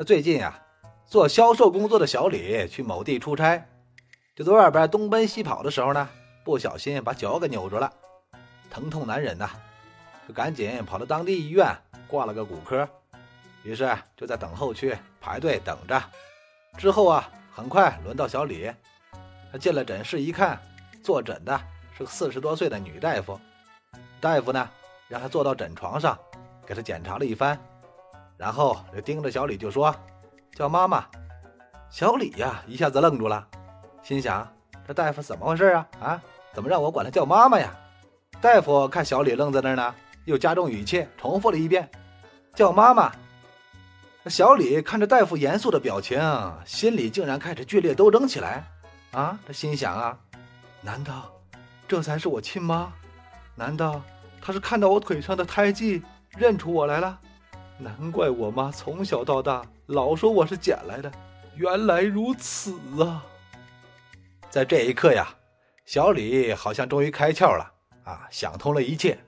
[0.00, 0.58] 他最近呀，
[1.04, 3.62] 做销售工作的小李去某地出差，
[4.34, 6.08] 就在外边东奔西跑的时候呢，
[6.42, 7.92] 不小心把脚给扭着了，
[8.70, 9.50] 疼痛难忍呐，
[10.26, 11.76] 就赶紧跑到当地医院
[12.08, 12.88] 挂了个骨科，
[13.62, 16.02] 于是就在等候区排队等着。
[16.78, 18.72] 之后啊，很快轮到小李，
[19.52, 20.58] 他进了诊室一看，
[21.02, 21.60] 坐诊的
[21.92, 23.38] 是个四十多岁的女大夫，
[24.18, 24.66] 大夫呢
[25.08, 26.18] 让他坐到诊床上，
[26.64, 27.60] 给他检查了一番。
[28.40, 29.94] 然后就盯着小李就说
[30.56, 31.04] ：“叫妈妈。”
[31.90, 33.46] 小李呀一下子愣住了，
[34.02, 34.50] 心想
[34.88, 35.86] ：“这大夫怎么回事啊？
[36.00, 36.22] 啊，
[36.54, 37.70] 怎么让我管他叫妈妈呀？”
[38.40, 41.86] 大夫看小李愣在那儿呢，又加重语气重复了一遍
[42.56, 43.12] ：“叫妈妈。”
[44.24, 46.18] 小李看着大夫严肃的表情，
[46.64, 48.64] 心里竟然开始剧烈斗争起来。
[49.10, 50.18] 啊，他心想啊
[50.80, 51.30] ：“难道
[51.86, 52.90] 这才是我亲妈？
[53.54, 54.00] 难道
[54.40, 56.02] 他是看到我腿上的胎记
[56.38, 57.20] 认出我来了？”
[57.82, 61.10] 难怪我妈从小到大老说我是捡来的，
[61.56, 63.24] 原来如此啊！
[64.50, 65.26] 在这一刻呀，
[65.86, 67.72] 小李好像终于开窍了
[68.04, 69.18] 啊，想通了一切。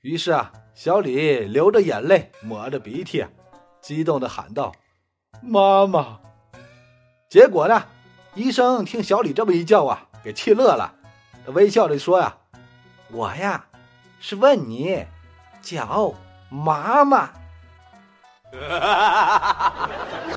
[0.00, 3.24] 于是啊，小李流着眼泪，抹着鼻涕，
[3.80, 4.74] 激动的喊道
[5.40, 6.18] ：“妈妈！”
[7.30, 7.84] 结果呢，
[8.34, 10.92] 医生听小李这么一叫啊，给气乐了，
[11.46, 12.36] 他微笑着说：“呀，
[13.12, 13.64] 我呀，
[14.18, 15.06] 是问你，
[15.62, 16.12] 叫
[16.50, 17.30] 妈妈。
[18.52, 20.36] 哈哈哈哈哈哈！